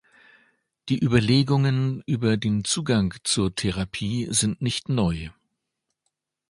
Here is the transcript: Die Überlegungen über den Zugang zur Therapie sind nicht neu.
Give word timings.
Die 0.89 0.97
Überlegungen 0.97 2.01
über 2.07 2.35
den 2.35 2.63
Zugang 2.63 3.13
zur 3.23 3.53
Therapie 3.53 4.25
sind 4.31 4.59
nicht 4.59 4.89
neu. 4.89 5.29